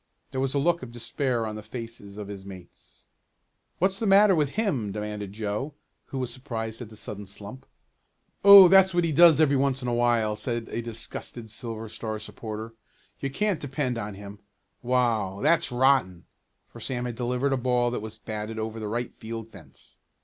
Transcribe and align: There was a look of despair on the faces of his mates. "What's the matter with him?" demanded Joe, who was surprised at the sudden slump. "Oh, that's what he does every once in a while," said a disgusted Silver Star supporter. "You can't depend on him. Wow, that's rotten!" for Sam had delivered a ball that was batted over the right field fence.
There 0.31 0.41
was 0.41 0.55
a 0.55 0.57
look 0.57 0.81
of 0.81 0.89
despair 0.89 1.45
on 1.45 1.55
the 1.55 1.61
faces 1.61 2.17
of 2.17 2.27
his 2.27 2.43
mates. 2.43 3.05
"What's 3.77 3.99
the 3.99 4.07
matter 4.07 4.33
with 4.33 4.53
him?" 4.55 4.91
demanded 4.91 5.31
Joe, 5.31 5.75
who 6.05 6.17
was 6.17 6.33
surprised 6.33 6.81
at 6.81 6.89
the 6.89 6.95
sudden 6.95 7.27
slump. 7.27 7.67
"Oh, 8.43 8.67
that's 8.67 8.95
what 8.95 9.03
he 9.03 9.11
does 9.11 9.39
every 9.39 9.57
once 9.57 9.83
in 9.83 9.87
a 9.87 9.93
while," 9.93 10.35
said 10.35 10.69
a 10.69 10.81
disgusted 10.81 11.51
Silver 11.51 11.87
Star 11.87 12.17
supporter. 12.17 12.73
"You 13.19 13.29
can't 13.29 13.59
depend 13.59 13.99
on 13.99 14.15
him. 14.15 14.39
Wow, 14.81 15.39
that's 15.43 15.71
rotten!" 15.71 16.25
for 16.67 16.79
Sam 16.79 17.05
had 17.05 17.13
delivered 17.13 17.53
a 17.53 17.55
ball 17.57 17.91
that 17.91 18.01
was 18.01 18.17
batted 18.17 18.57
over 18.57 18.79
the 18.79 18.87
right 18.87 19.13
field 19.19 19.51
fence. 19.51 19.99